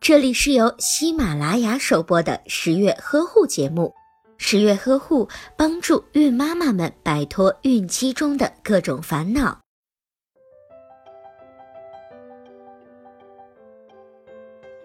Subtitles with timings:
[0.00, 3.94] 这里是由喜马拉雅首播的十月呵护节目。
[4.36, 9.60] 十月呵护帮助孕妈妈们摆脱孕期中的各种烦恼。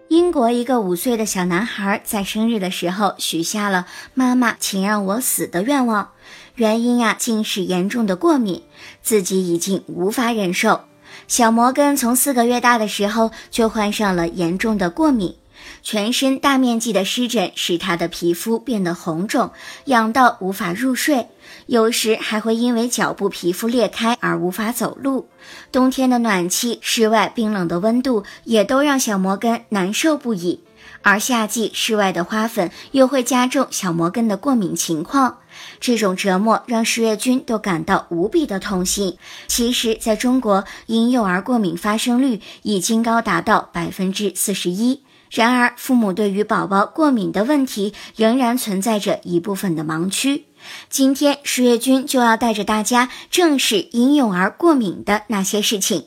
[0.08, 6.12] 英国一个五岁的小男孩在生日的时候许下了“妈妈，请让我死”的愿望，
[6.54, 8.62] 原因呀，竟是严重的过敏，
[9.02, 10.80] 自己已经无法忍受。
[11.28, 15.36] 小摩根从四个月大的时候就患上了严重的过敏，
[15.82, 19.50] 全身大面积的湿疹使他的皮肤变得红肿，
[19.86, 21.28] 痒到无法入睡，
[21.66, 25.28] 有时还会因为脚部皮肤裂开而无法走路。
[25.72, 30.60] 冬天的暖气、室外冰冷的温度也都让小摩根难受不已。
[31.02, 35.38] 而夏季室外的花粉又会加重小摩根的过敏情况，
[35.80, 39.16] 这种折磨让十月君都感到无比的痛心。
[39.46, 45.02] 其实，在中国，婴幼儿过敏发生率已经高达到百分之四十一。
[45.30, 50.46] 然而，父母对于宝宝过敏的问题仍然存在着一部分的盲区。
[50.88, 56.06] 今天，十月君就要带着大家正视婴幼儿过敏的那些事情。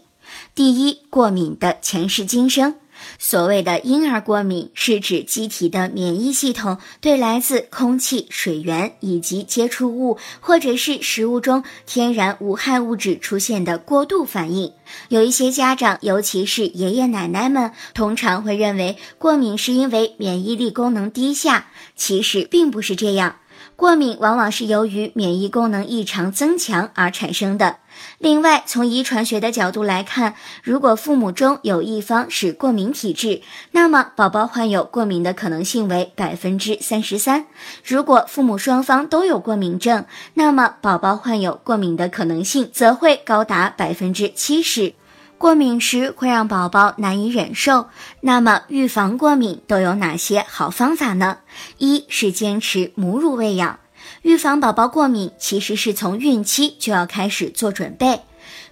[0.53, 2.75] 第一，过敏的前世今生。
[3.17, 14.73] 所谓的婴儿过敏，是指机体的免疫系统对来自空气、水源以及接触物或者是食物中天然无害物质出现的过度反应。
[15.09, 23.37] 有一些家长，尤其是爷爷奶奶们，通常会认为过敏是因为免疫力功能低下，其实并不是这样。
[23.75, 27.77] 过敏往往是由于免疫功能异常增强而产生的。
[28.17, 37.43] 另外，从遗传学的角度来看，如果父母中有一方是过敏体质，那么宝宝患有过敏的可能性为百分之三十三；
[37.85, 44.93] 如果父母双方都有过敏症，那么宝宝患有过敏的可能性则会高达百分之七十。
[45.37, 47.87] 过敏时会让宝宝难以忍受，
[48.21, 51.39] 那么预防过敏都有哪些好方法呢？
[51.77, 53.79] 一是坚持母乳喂养，
[54.21, 58.21] 预防宝宝过敏其实是从孕期就要开始做准备，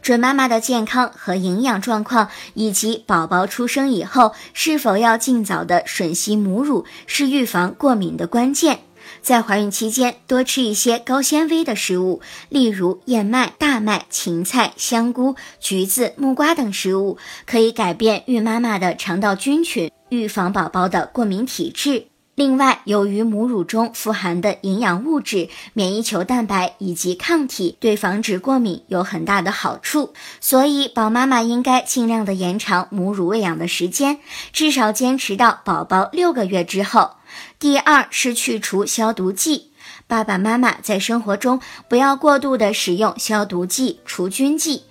[0.01, 8.79] 准妈妈的健康和营养状况，以及宝宝出生以后是否要尽早的吮吸母乳，是预防过敏的关键。
[9.21, 22.07] 在怀孕期间，多吃一些高纤维的食物，例如燕麦、大麦、芹菜、香菇、橘子、木瓜等食物，可以改变孕妈妈的肠道菌群，预防宝宝的过敏体质。
[22.33, 34.19] 另外，由于母乳中富含的营养物质、免疫球蛋白以及抗体，对防止过敏有很大的好处，所以宝妈妈应该尽量的延长母乳喂养的时间，
[34.53, 37.11] 至少坚持到宝宝六个月之后。
[37.59, 39.71] 第二是去除消毒剂，
[40.07, 44.83] 爸爸妈妈在生活中不要过度的使用消毒剂、除菌剂。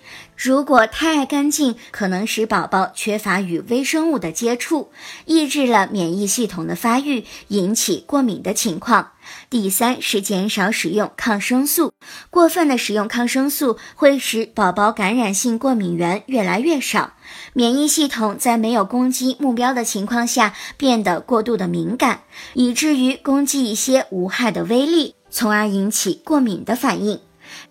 [0.43, 4.89] 如果太爱干净，可能使宝宝缺乏与微生物的接触，
[5.25, 9.11] 抑制了免疫系统的发育，引起过敏的情况。
[9.51, 11.93] 第三是减少使用抗生素，
[12.31, 17.13] 过分的使用抗生素会使宝宝感染性过敏源越来越少，
[17.53, 22.21] 免疫系统在没有攻击目标的情况下变得过度的敏感，
[22.55, 27.19] 以至于攻击一些无害的微粒，从而引起过敏的反应。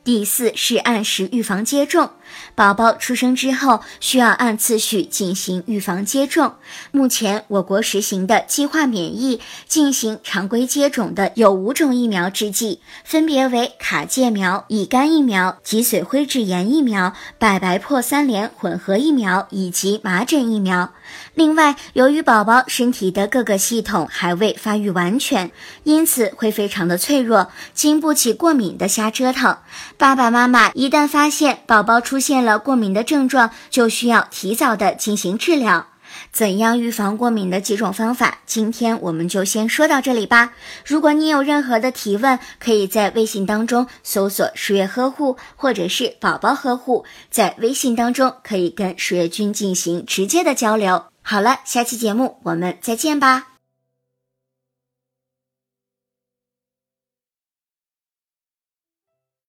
[0.04, 2.10] 第四是按时预防接种，
[2.54, 6.54] 宝宝出生之后需要按次序进行预防接种。
[6.90, 20.92] 目前我国实行的计划免疫进行常规接种的有五种疫苗制剂，分别为卡介苗、乙肝疫苗、脊髓灰质炎疫苗、百白破三联混合疫苗以及麻疹疫苗。
[21.34, 25.50] 另外，由于宝宝身体的各个系统还未发育完全，
[25.82, 29.56] 因此会非常的脆弱，经不起过敏的瞎折腾。
[29.96, 35.86] 爸爸妈妈一旦发现宝宝出出现了过敏的症状，就需要提早的进行治疗。
[36.30, 40.52] 怎样预防过敏的几种方法，今天我们就先说到这里吧。
[40.84, 51.06] 如果你有任何的提问，可以在微信当中搜索“十月呵护”或者是“宝宝呵护”，在微信当中可以跟十月君进行直接的交流。
[51.22, 53.49] 好了，下期节目我们再见吧。